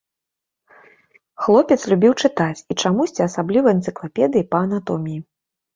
Хлопец 1.43 1.79
любіў 1.93 2.17
чытаць, 2.23 2.59
і 2.73 2.79
чамусьці 2.85 3.21
асабліва 3.29 3.67
энцыклапедыі 3.79 4.49
па 4.55 4.69
анатоміі. 4.69 5.19